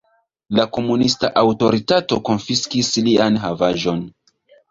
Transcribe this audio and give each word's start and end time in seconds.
La 0.59 0.63
komunista 0.77 1.29
aŭtoritato 1.41 2.19
konfiskis 2.29 2.91
lian 3.09 3.39
havaĵon. 3.47 4.01